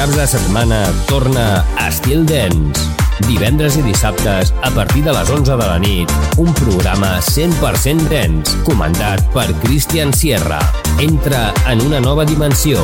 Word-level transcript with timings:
caps 0.00 0.16
de 0.16 0.26
setmana 0.26 0.78
torna 1.04 1.62
Estil 1.86 2.22
Dance. 2.24 2.80
Divendres 3.26 3.74
i 3.76 3.82
dissabtes, 3.84 4.48
a 4.64 4.70
partir 4.72 5.02
de 5.04 5.12
les 5.12 5.28
11 5.28 5.58
de 5.60 5.66
la 5.66 5.76
nit, 5.78 6.14
un 6.40 6.48
programa 6.56 7.18
100% 7.20 8.08
dance, 8.08 8.56
comandat 8.64 9.20
per 9.34 9.52
Christian 9.60 10.14
Sierra. 10.16 10.56
Entra 11.04 11.52
en 11.68 11.84
una 11.84 12.00
nova 12.00 12.24
dimensió. 12.24 12.80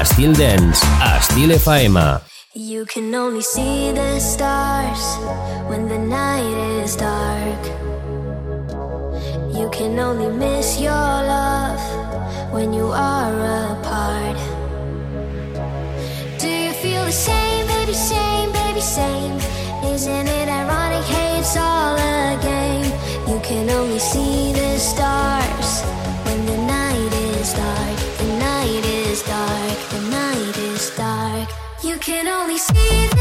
Estil 0.00 0.32
Dance, 0.38 0.80
a 1.04 1.18
Estil 1.18 1.52
FM. 1.52 2.00
You 2.54 2.86
can 2.86 3.14
only 3.14 3.42
see 3.42 3.92
the 3.92 4.18
stars 4.18 5.04
when 5.68 5.84
the 5.92 6.00
night 6.00 6.56
is 6.80 6.96
dark. 6.96 7.60
You 9.52 9.68
can 9.68 10.00
only 10.00 10.32
miss 10.32 10.80
your 10.80 11.12
love 11.28 11.84
when 12.54 12.72
you 12.72 12.88
are 12.88 13.76
apart. 13.76 14.53
shame, 17.14 17.66
baby 17.68 17.94
shame, 17.94 18.50
baby 18.52 18.80
shame. 18.80 19.38
Isn't 19.94 20.26
it 20.26 20.48
ironic? 20.48 21.04
Hey, 21.04 21.38
it's 21.38 21.56
all 21.56 21.94
a 21.96 22.38
game. 22.42 22.90
You 23.28 23.38
can 23.40 23.70
only 23.70 24.00
see 24.00 24.52
the 24.52 24.78
stars 24.78 25.82
when 26.26 26.44
the 26.46 26.58
night 26.66 27.12
is 27.30 27.52
dark. 27.52 27.98
The 28.18 28.30
night 28.38 28.84
is 28.84 29.22
dark. 29.22 29.78
The 29.94 30.00
night 30.10 30.56
is 30.58 30.90
dark. 30.96 31.48
You 31.82 31.96
can 31.98 32.26
only 32.26 32.58
see. 32.58 33.13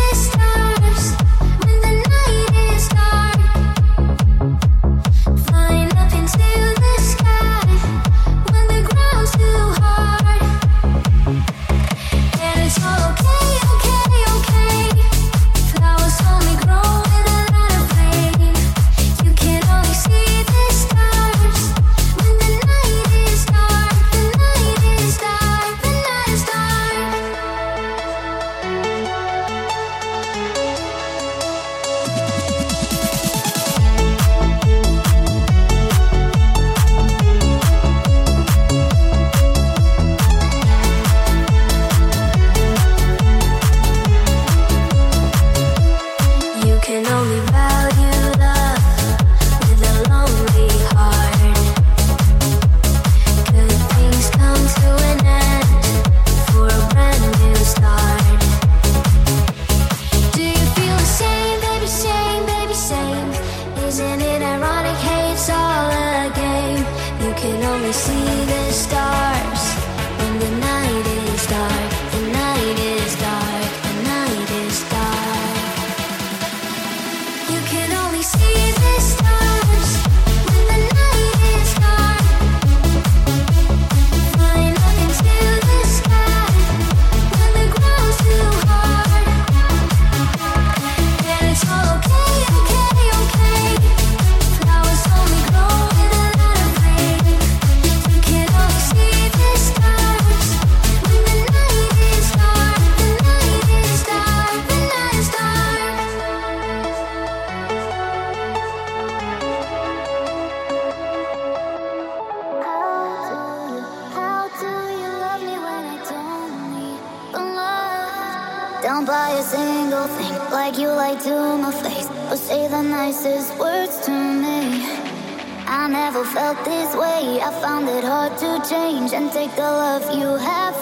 change 128.74 129.14
and 129.14 129.32
take 129.32 129.54
the 129.56 129.70
love 129.84 130.04
you 130.18 130.30
have. 130.48 130.73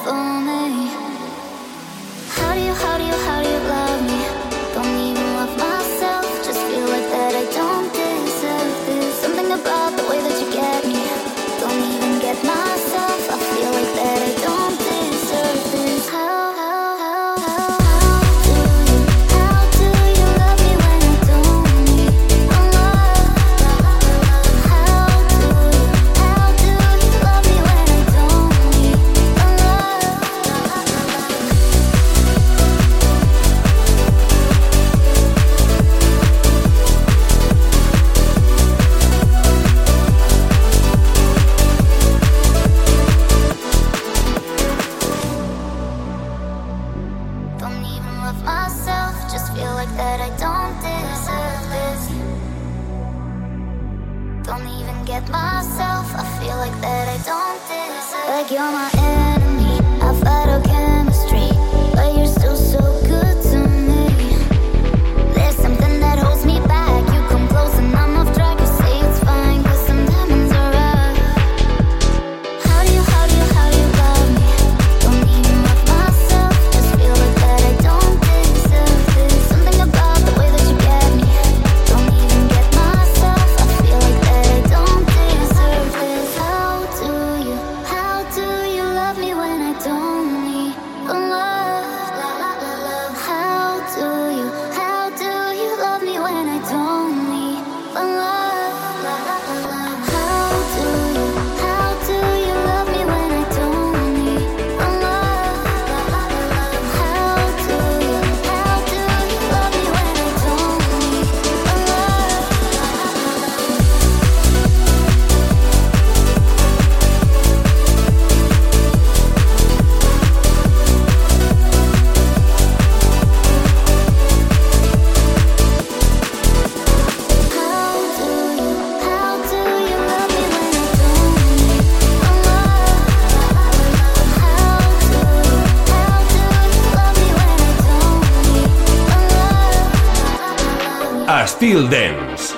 Feel 141.62 141.88
Dance. 141.88 142.54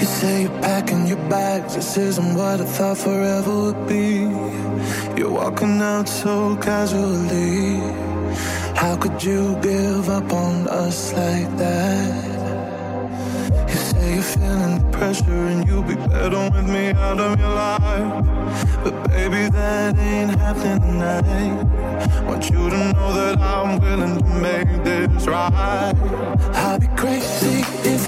You 0.00 0.04
say 0.04 0.42
you're 0.42 0.60
packing 0.60 1.06
your 1.06 1.24
bags, 1.30 1.76
this 1.76 1.96
isn't 1.96 2.34
what 2.34 2.60
I 2.60 2.64
thought 2.64 2.98
forever 2.98 3.54
would 3.66 3.86
be. 3.86 4.26
You're 5.16 5.30
walking 5.30 5.80
out 5.80 6.08
so 6.08 6.56
casually. 6.56 7.76
How 8.74 8.96
could 8.96 9.22
you 9.22 9.56
give 9.62 10.08
up 10.08 10.32
on 10.32 10.66
us 10.66 11.12
like 11.12 11.56
that? 11.58 12.24
You 13.68 13.76
say 13.76 14.14
you're 14.14 14.22
feeling 14.24 14.82
the 14.82 14.88
pressure 14.90 15.46
and 15.52 15.64
you'll 15.64 15.84
be 15.84 15.94
better 15.94 16.50
with 16.50 16.68
me 16.68 16.88
out 17.06 17.20
of 17.20 17.38
your 17.38 17.54
life. 17.54 18.24
But 18.82 19.08
baby, 19.08 19.48
that 19.50 19.96
ain't 19.96 20.36
happening 20.36 20.80
tonight. 20.80 21.62
Want 22.26 22.50
you 22.50 22.68
to 22.70 22.92
know 22.92 23.12
that 23.12 23.38
I'm 23.38 23.78
willing 23.78 24.18
to 24.18 24.24
make 24.42 24.82
this 24.82 25.28
right. 25.28 25.94
I'll 26.54 26.80
be 26.80 26.88
crazy 26.96 27.62
if 27.88 28.07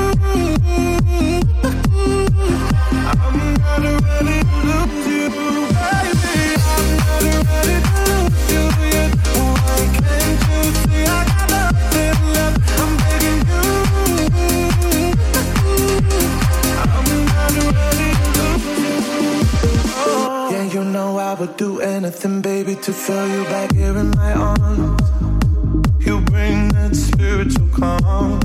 to 22.81 22.93
feel 22.93 23.27
you 23.27 23.43
back 23.43 23.71
here 23.73 23.95
in 23.95 24.09
my 24.11 24.33
arms. 24.33 25.01
You 25.99 26.19
bring 26.21 26.69
that 26.69 26.95
spiritual 26.95 27.67
calm. 27.67 28.39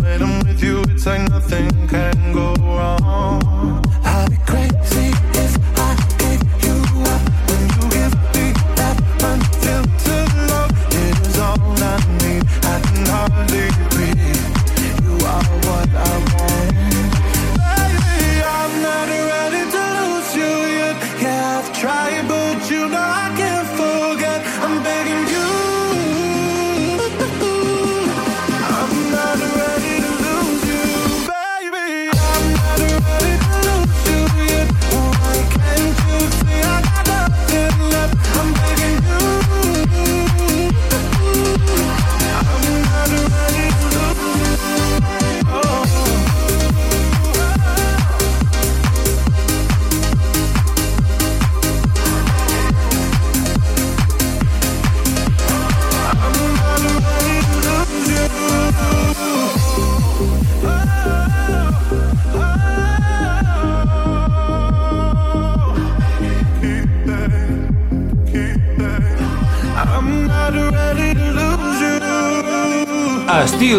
When 0.00 0.22
I'm 0.22 0.38
with 0.46 0.62
you, 0.62 0.80
it's 0.88 1.04
like 1.04 1.28
nothing 1.28 1.68
can 1.86 2.32
go 2.32 2.54
wrong. 2.54 3.61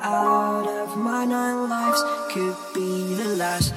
out 0.00 0.66
of 0.66 0.96
my 0.96 1.24
nine 1.24 1.68
lives 1.68 2.02
could 2.32 2.56
be 2.74 3.14
the 3.14 3.36
last. 3.36 3.74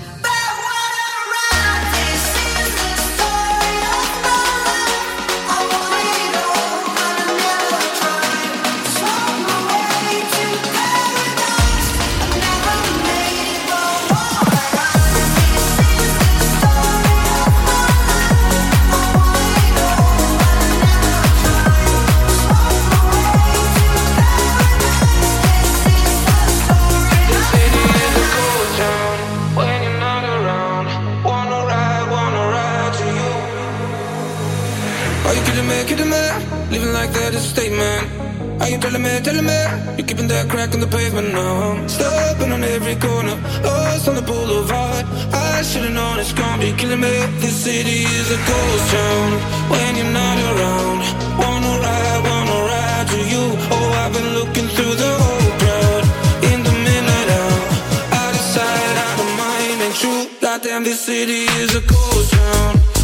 a 37.36 37.40
statement. 37.40 38.62
Are 38.62 38.70
you 38.70 38.78
telling 38.78 39.04
me, 39.04 39.20
telling 39.20 39.46
me? 39.46 39.60
You're 39.98 40.08
keeping 40.08 40.28
that 40.30 40.50
crack 40.50 40.74
in 40.74 40.80
the 40.80 40.88
pavement 40.88 41.34
now. 41.34 41.72
I'm 41.72 41.90
stepping 41.90 42.52
on 42.52 42.64
every 42.64 42.96
corner, 42.96 43.36
lost 43.64 44.08
on 44.08 44.16
the 44.16 44.22
boulevard. 44.22 45.06
I 45.34 45.62
should've 45.62 45.92
known 45.92 46.20
it's 46.20 46.34
gonna 46.34 46.62
be 46.62 46.72
killing 46.80 47.02
me. 47.02 47.16
This 47.44 47.56
city 47.68 48.00
is 48.20 48.28
a 48.32 48.40
ghost 48.50 48.86
town 48.92 49.30
when 49.72 49.92
you're 49.98 50.14
not 50.22 50.38
around. 50.50 50.98
Wanna 51.42 51.74
ride, 51.86 52.22
wanna 52.30 52.58
ride 52.72 53.08
to 53.14 53.20
you. 53.34 53.46
Oh, 53.76 54.02
I've 54.02 54.14
been 54.14 54.30
looking 54.40 54.68
through 54.76 54.96
the 55.04 55.12
whole 55.24 55.52
crowd. 55.62 56.04
In 56.52 56.60
the 56.68 56.76
midnight 56.88 57.30
hour, 57.38 57.60
I 58.22 58.24
decide 58.38 58.96
out 59.08 59.18
of 59.26 59.30
mind 59.44 59.78
and 59.86 59.94
true. 60.02 60.24
Goddamn, 60.42 60.84
this 60.84 61.02
city 61.02 61.44
is 61.62 61.76
a 61.76 61.82
ghost 61.82 62.32
town. 62.32 62.95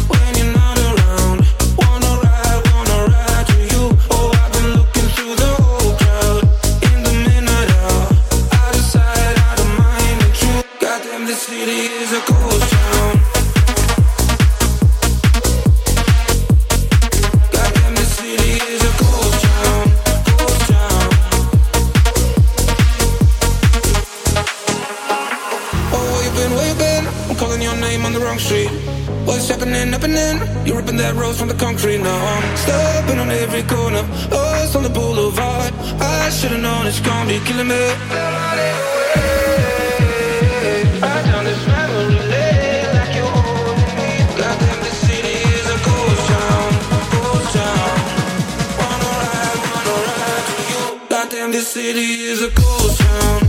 city 51.72 52.24
is 52.24 52.42
a 52.42 52.50
ghost 52.50 53.00
town. 53.00 53.41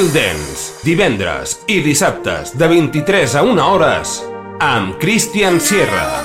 Real 0.00 0.12
Dance, 0.14 0.80
divendres 0.80 1.58
i 1.68 1.74
dissabtes 1.84 2.54
de 2.56 2.68
23 2.70 3.34
a 3.36 3.42
1 3.44 3.58
hores 3.60 4.12
amb 4.64 4.94
Christian 4.96 5.60
Sierra. 5.60 6.24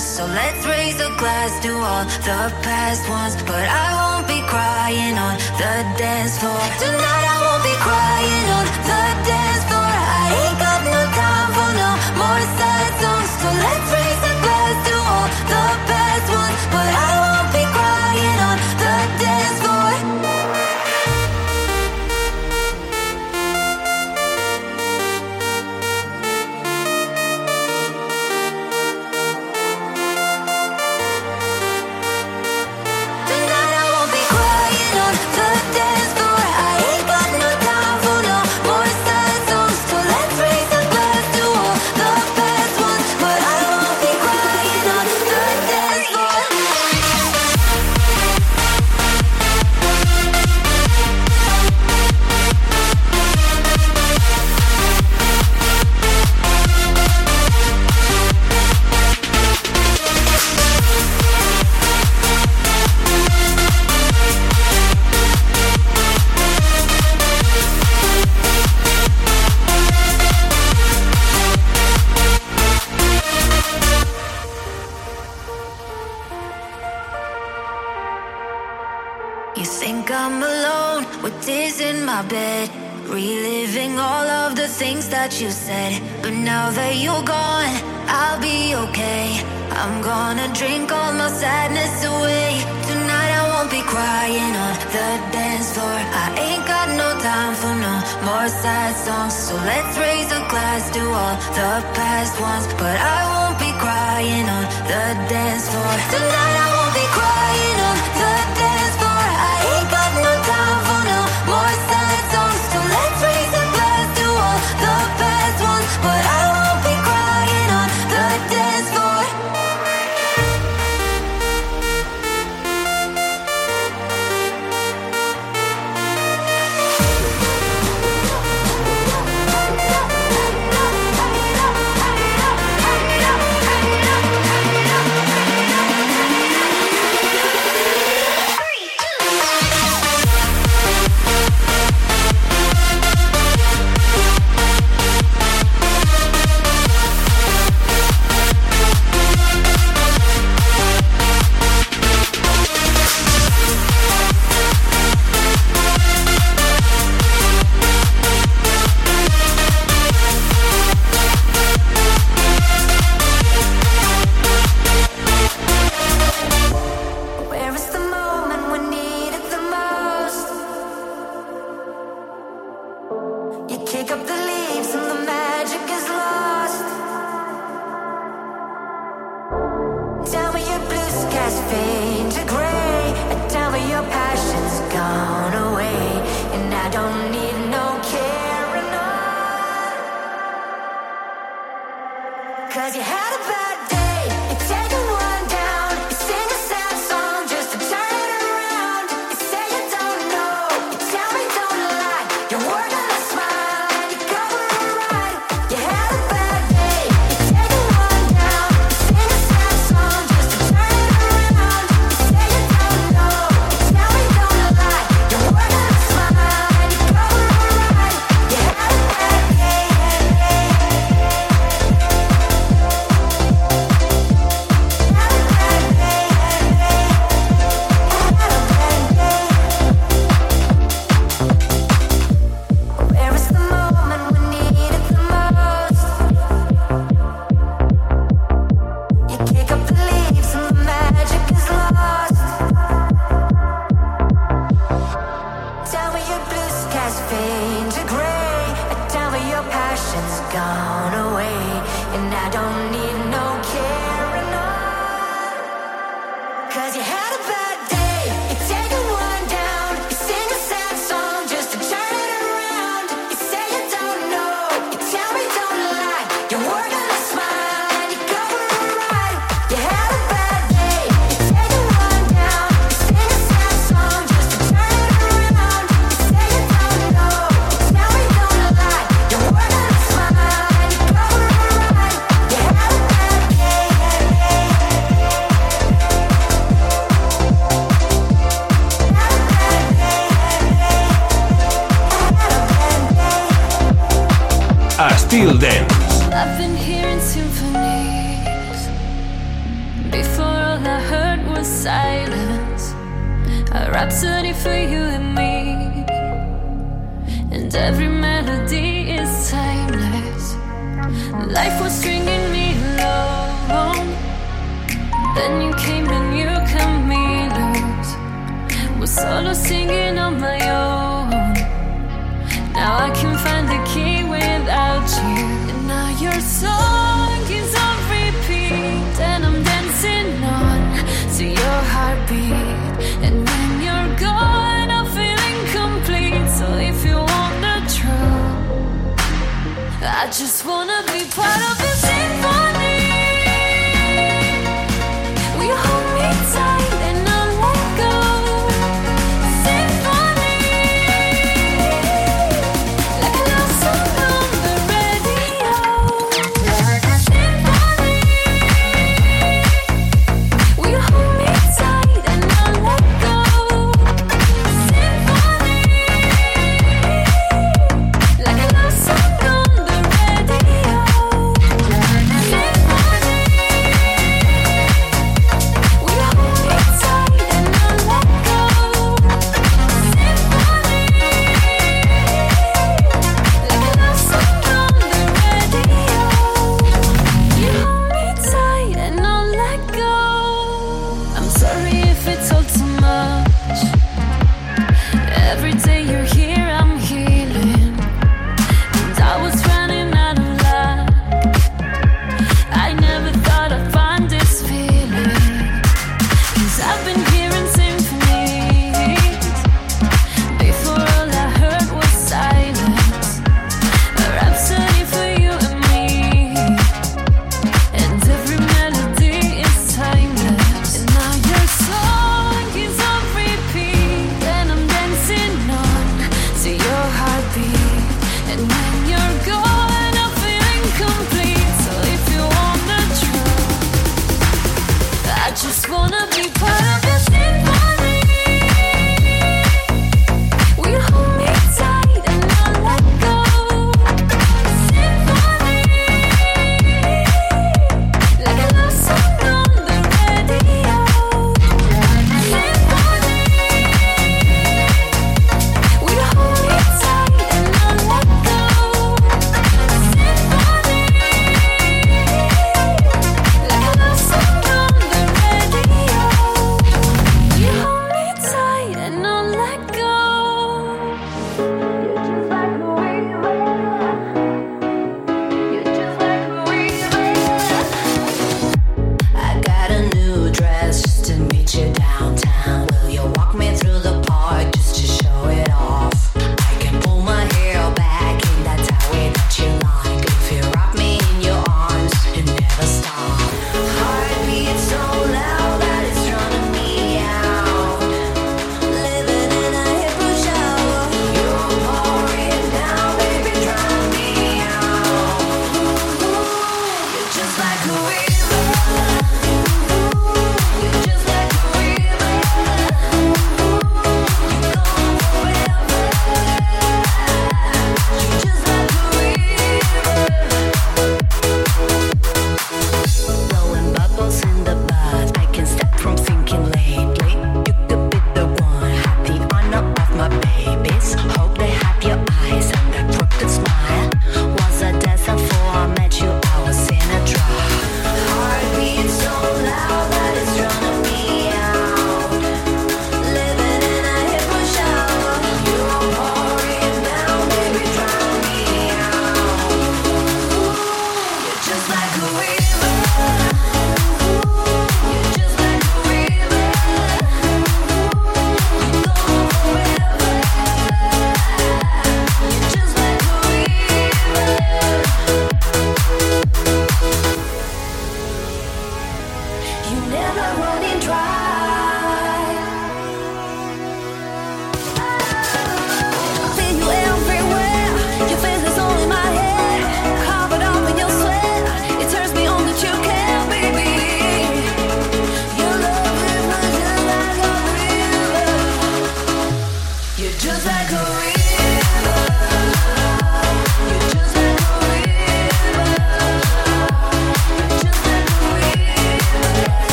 So 0.00 0.26
let's 0.26 0.66
raise 0.66 0.98
a 0.98 1.10
glass 1.22 1.54
to 1.62 1.70
all 1.70 2.04
the 2.26 2.40
past 2.66 3.06
ones. 3.08 3.36
But 3.46 3.66
I 3.70 3.86
won't 3.98 4.26
be 4.26 4.42
crying 4.50 5.14
on 5.14 5.38
the 5.60 5.74
dance 5.94 6.34
floor. 6.42 6.66
Tonight 6.82 7.26
I 7.30 7.38
won't 7.46 7.62
be 7.62 7.76
crying 7.86 8.46
on 8.58 8.66
the 8.90 9.02
dance 9.30 9.64
floor. 9.70 9.94
I 10.18 10.26
ain't 10.40 10.58
got 10.58 10.80
no 10.94 11.00
time 11.14 11.48
for 11.54 11.70
no 11.78 11.90
more 12.18 12.42
sad 12.58 12.79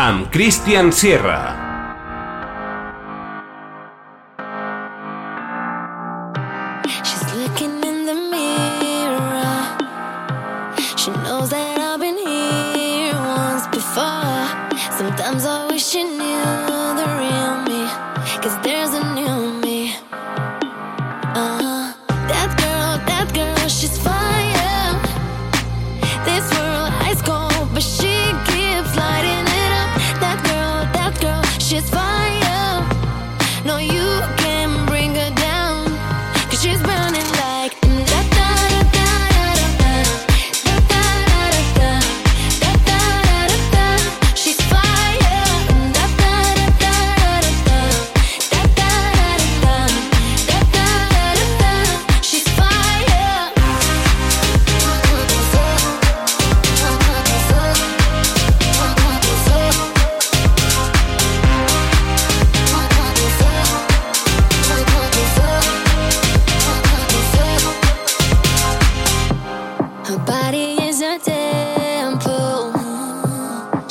amb 0.00 0.30
Christian 0.30 0.92
Sierra. 0.92 1.59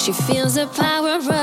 She 0.09 0.13
feels 0.13 0.55
the 0.55 0.65
power 0.65 1.19
running 1.19 1.38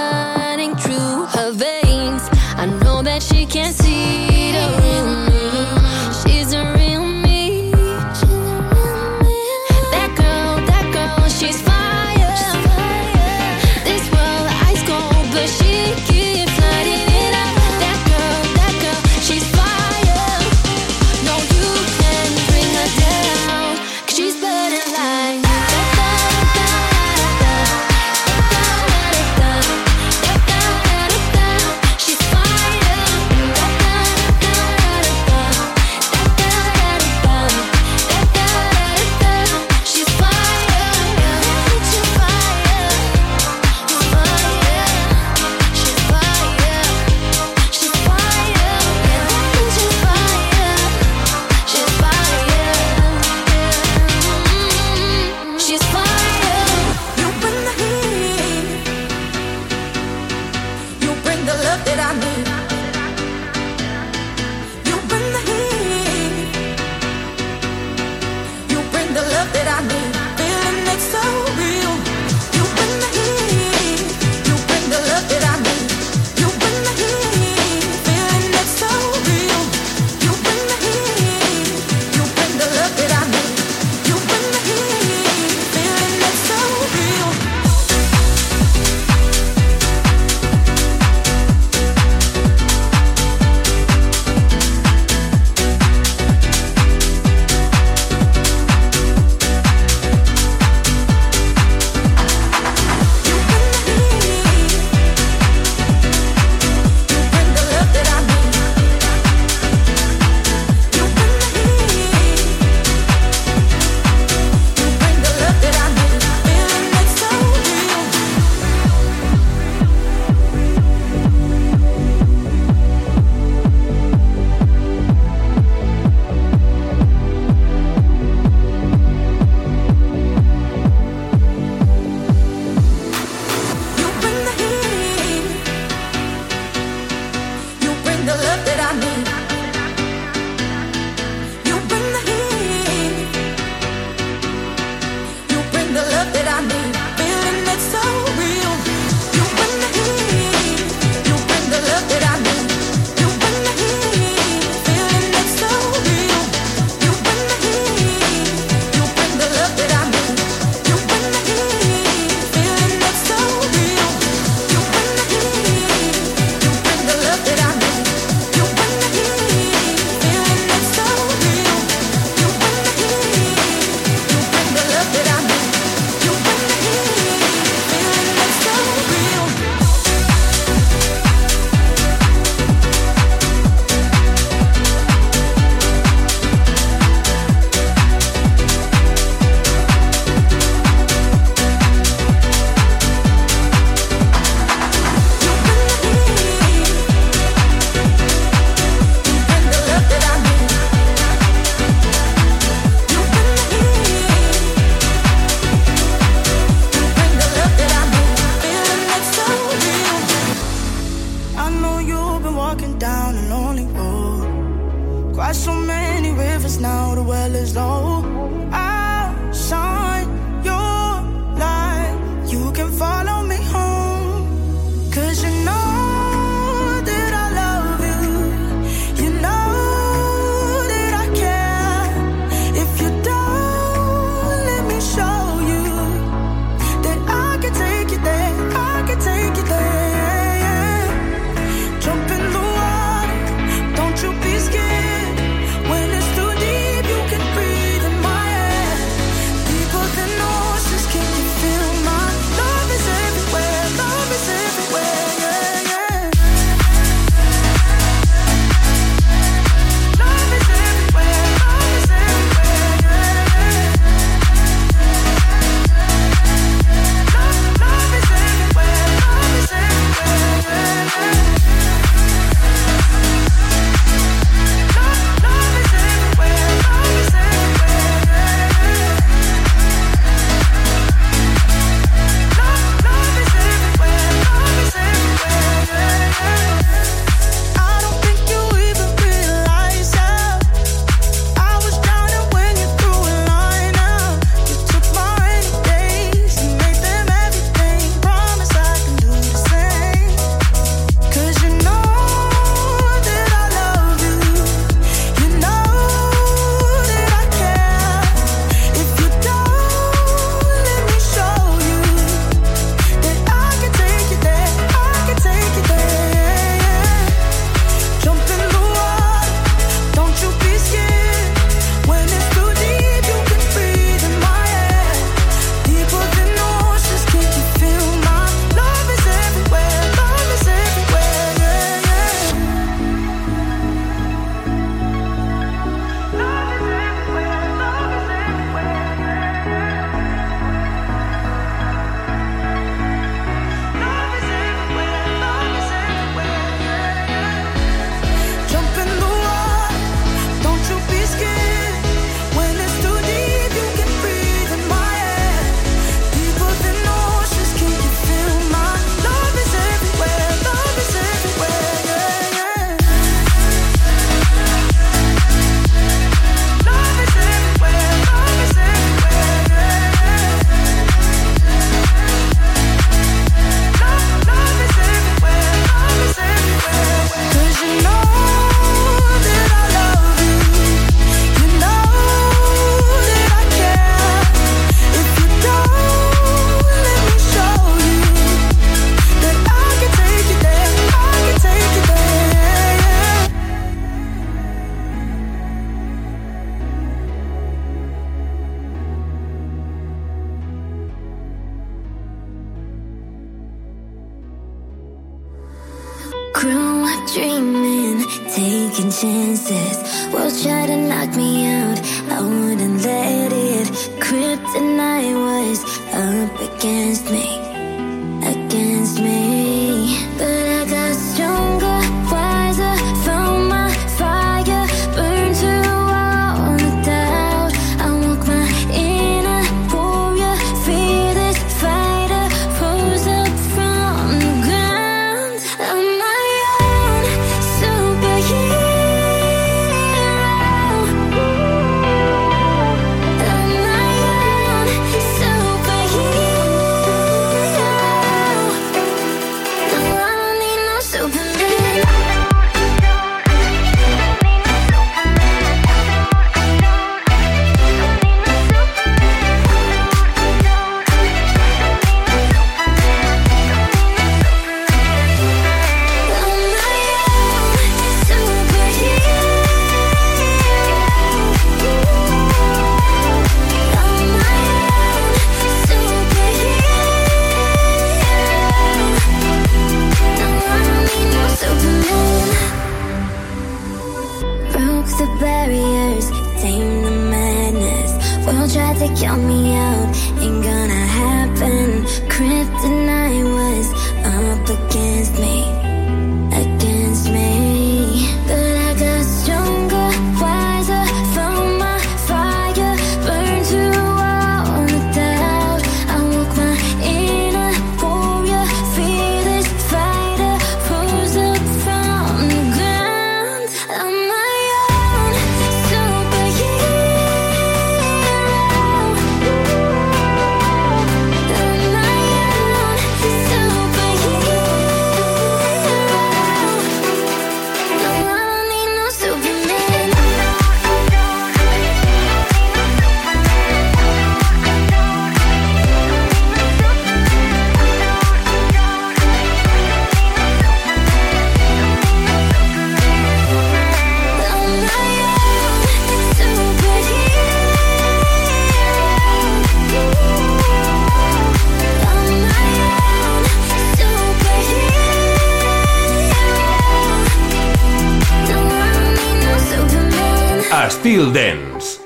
Estil 561.07 561.33
Dance. 561.33 562.01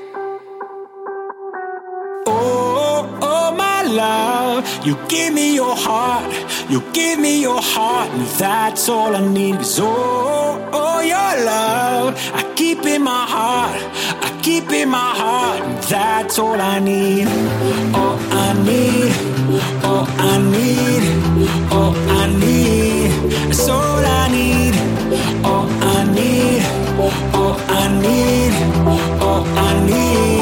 Oh, 2.27 3.19
oh, 3.23 3.55
my 3.57 3.83
love, 3.83 4.87
you 4.87 4.95
give 5.09 5.33
me 5.33 5.55
your 5.55 5.75
heart, 5.75 6.31
you 6.69 6.83
give 6.93 7.19
me 7.19 7.41
your 7.41 7.63
heart, 7.63 8.11
and 8.11 8.27
that's 8.39 8.91
all 8.91 9.17
I 9.17 9.27
need. 9.27 9.57
Is 9.57 9.79
oh, 9.81 10.69
oh, 10.73 11.01
your 11.01 11.33
love, 11.47 12.15
I 12.35 12.43
keep 12.55 12.85
in 12.85 13.03
my 13.03 13.25
heart, 13.35 13.81
I 14.27 14.39
keep 14.43 14.71
in 14.71 14.91
my 14.91 15.13
heart, 15.23 15.63
and 15.63 15.83
that's 15.85 16.39
all 16.39 16.61
I 16.61 16.79
need. 16.79 17.27
All 17.95 18.19
I 18.47 18.53
need, 18.69 19.13
all 19.83 20.07
I 20.31 20.37
need, 20.55 21.03
all 21.73 21.95
I 22.21 22.27
need, 22.45 23.11
that's 23.49 23.67
all 23.67 24.05
I 24.05 24.29
need. 24.29 24.75
All 25.45 25.67
I 25.97 26.05
need, 26.15 26.40
all 27.03 27.57
I 27.69 27.89
need, 28.03 28.53
all 28.87 28.99
oh, 29.23 29.55
I 29.57 29.87
need, 29.87 30.40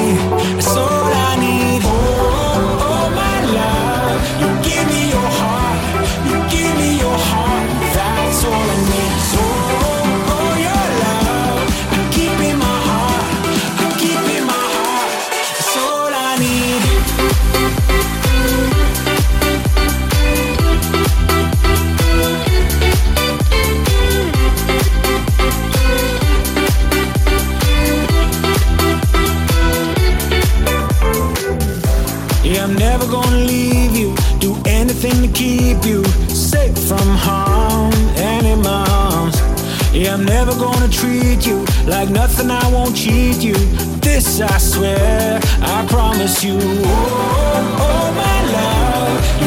keep 35.38 35.84
you 35.84 36.04
safe 36.34 36.76
from 36.88 37.08
harm 37.14 37.94
and 38.16 38.44
in 38.44 38.60
my 38.60 38.84
arms. 38.90 39.36
Yeah, 39.94 40.14
I'm 40.14 40.24
never 40.24 40.50
gonna 40.50 40.88
treat 40.88 41.46
you 41.46 41.64
like 41.86 42.10
nothing. 42.10 42.50
I 42.50 42.66
won't 42.72 42.96
cheat 42.96 43.38
you. 43.40 43.54
This 44.02 44.40
I 44.40 44.58
swear, 44.58 45.38
I 45.62 45.86
promise 45.86 46.42
you. 46.42 46.58
Oh, 46.60 46.82
oh, 46.90 47.86
oh 47.86 48.06
my 48.22 48.38
love, 48.56 49.37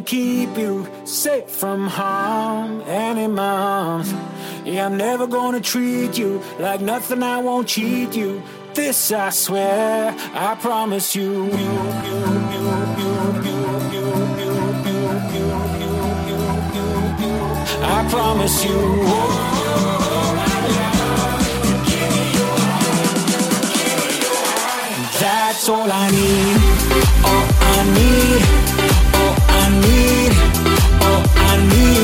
to 0.00 0.10
keep 0.10 0.56
you 0.56 0.86
safe 1.04 1.48
from 1.48 1.86
harm 1.86 2.80
and 2.82 3.18
in. 3.18 3.36
Yeah, 4.64 4.86
I'm 4.86 4.96
never 4.96 5.26
gonna 5.26 5.60
treat 5.60 6.16
you 6.18 6.42
like 6.58 6.80
nothing, 6.80 7.22
I 7.22 7.38
won't 7.38 7.68
cheat 7.68 8.14
you. 8.16 8.42
This 8.74 9.12
I 9.12 9.30
swear, 9.30 10.14
I 10.34 10.54
promise 10.60 11.14
you. 11.16 11.44
you, 11.44 11.50
you, 11.50 11.52
you 11.52 13.10
I 17.82 18.06
promise 18.10 18.64
you. 18.64 18.78
Oh. 18.78 19.46
That's 25.20 25.68
all 25.68 25.90
I 25.92 26.10
need. 26.10 26.56
All 27.24 27.46
I 27.60 27.84
need. 27.94 28.79
Oh, 29.72 29.76
I 29.76 29.86
need, 29.86 30.32
All 31.02 31.22
I 31.36 31.68
need. 31.68 31.99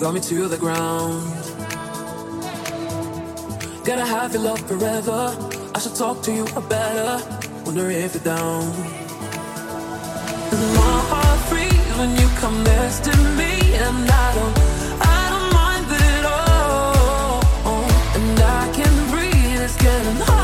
brought 0.00 0.14
me 0.14 0.20
to 0.20 0.48
the 0.48 0.56
ground. 0.56 1.22
Gotta 3.84 4.06
have 4.06 4.32
your 4.32 4.42
love 4.44 4.60
forever. 4.66 5.36
I 5.74 5.78
should 5.78 5.94
talk 5.94 6.22
to 6.22 6.32
you 6.32 6.46
better. 6.70 7.22
Wonder 7.66 7.90
if 7.90 8.14
you're 8.14 8.24
down. 8.24 8.62
And 10.52 10.62
my 10.80 10.96
heart 11.10 11.40
free 11.50 11.76
when 11.98 12.16
you 12.18 12.28
come 12.40 12.64
next 12.64 13.04
to 13.04 13.16
me, 13.36 13.52
and 13.76 14.10
I 14.10 14.34
don't, 14.36 14.58
I 15.02 15.20
don't 15.32 15.50
mind 15.60 15.86
it 16.08 16.24
all. 16.24 17.42
And 18.16 18.40
I 18.40 18.72
can 18.72 18.94
breathe. 19.10 19.60
It's 19.60 19.76
getting 19.76 20.16
hard. 20.16 20.39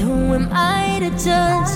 who 0.00 0.34
am 0.34 0.48
I 0.52 0.98
to 1.00 1.10
judge? 1.10 1.72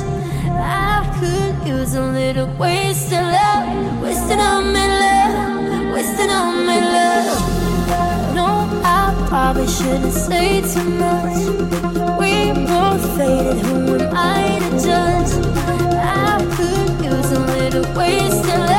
I 0.60 1.04
could 1.18 1.68
use 1.68 1.94
a 1.94 2.02
little 2.02 2.48
wasted 2.56 3.22
love, 3.22 4.02
wasting 4.02 4.40
all 4.40 4.62
my 4.62 4.86
love, 5.02 5.92
wasting 5.94 6.30
all 6.30 6.52
my 6.52 6.78
love. 6.94 8.34
No, 8.34 8.46
I 8.84 9.26
probably 9.28 9.66
shouldn't 9.66 10.12
say 10.12 10.60
too 10.62 10.88
much. 11.04 11.38
We 12.20 12.52
both 12.66 13.16
faded, 13.16 13.58
who 13.64 13.98
am 13.98 14.14
I 14.14 14.58
to 14.62 14.70
judge? 14.86 15.32
I 16.00 16.38
could 16.56 17.04
use 17.04 17.32
a 17.32 17.40
little 17.40 17.86
wasted 17.94 18.58
love. 18.58 18.77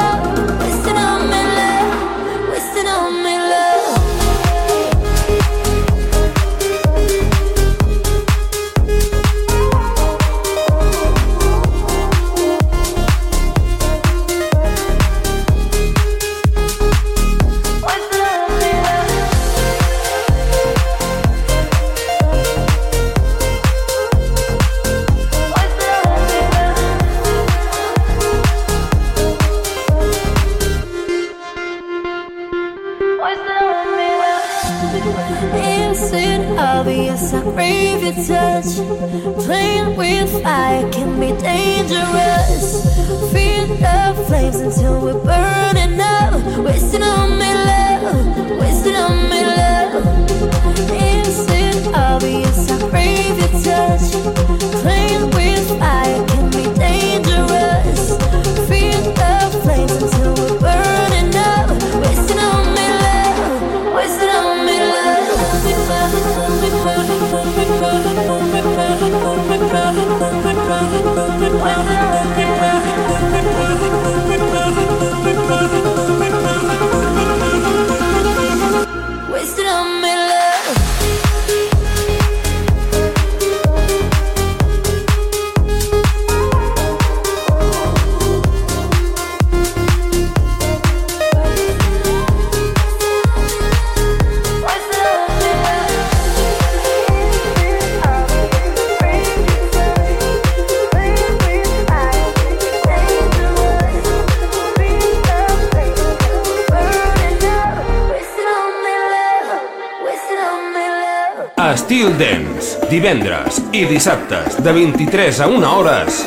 Divendres 112.99 113.61
i 113.71 113.85
dissabtes 113.87 114.57
de 114.59 114.71
23 114.75 115.37
a 115.39 115.47
1 115.47 115.63
hores 115.63 116.17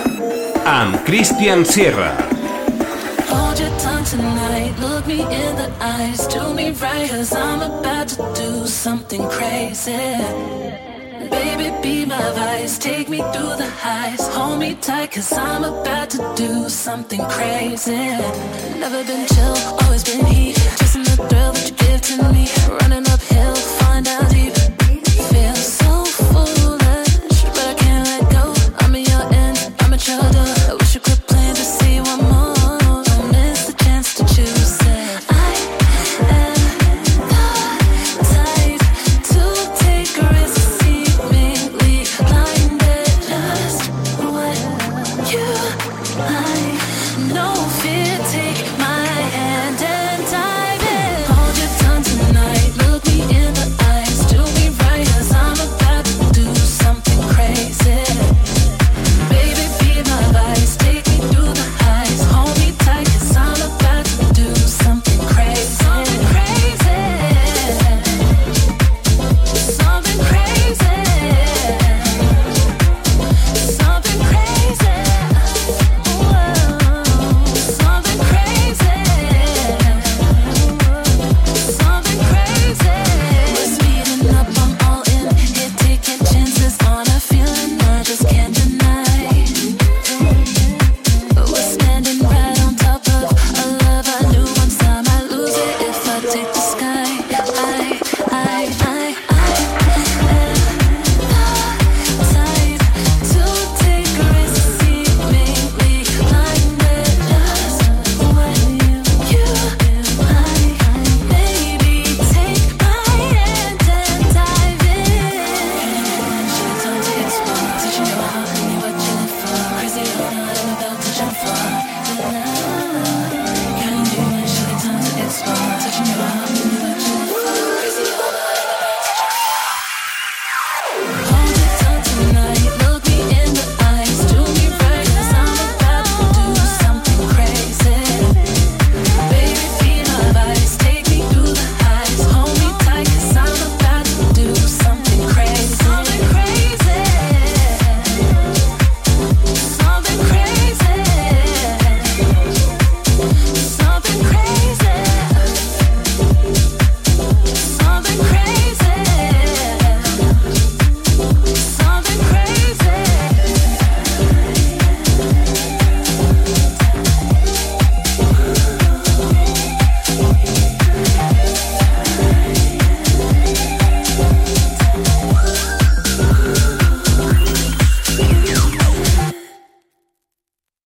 amb 0.65 0.95
Christian 1.05 1.67
Sierra. 1.69 2.13
Hold 3.29 3.61
your 3.61 3.73
tongue 3.83 4.07
tonight, 4.09 4.73
look 4.81 5.07
me 5.07 5.21
in 5.21 5.53
the 5.57 5.69
eyes, 5.81 6.27
do 6.33 6.55
me 6.55 6.71
right, 6.81 7.11
cause 7.11 7.35
I'm 7.37 7.61
about 7.61 8.09
to 8.17 8.23
do 8.33 8.67
something 8.67 9.29
crazy. 9.29 10.17
Baby, 11.29 11.69
be 11.83 12.07
my 12.07 12.33
vice, 12.41 12.79
take 12.79 13.11
me 13.11 13.19
through 13.19 13.57
the 13.61 13.69
highs, 13.69 14.27
hold 14.29 14.59
me 14.59 14.75
tight, 14.75 15.13
cause 15.13 15.33
I'm 15.33 15.65
about 15.65 16.09
to 16.11 16.19
do 16.37 16.71
something 16.71 17.21
crazy. 17.29 18.17
Never 18.81 19.05
been 19.05 19.27
chill, 19.27 19.57
always 19.83 20.05
been 20.05 20.25
heat, 20.25 20.57
chasing 20.79 21.05
the 21.05 21.17
thrill 21.29 21.53
that 21.53 21.69
you 21.69 21.77
give 21.77 22.01
to 22.01 22.33
me, 22.33 22.49
running 22.81 23.07
uphill, 23.13 23.55
find 23.55 24.09
out 24.09 24.31
deep. 24.31 24.62